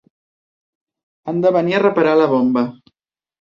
[1.33, 2.65] Han de venir a reparar la bomba.